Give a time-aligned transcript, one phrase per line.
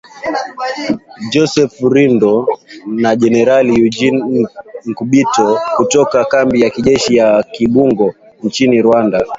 [1.31, 2.33] Joseph Rurindo
[3.01, 4.21] na jenerali Eugene
[4.89, 9.25] Nkubito, kutoka kambi ya kijeshi ya Kibungo nchini Rwanda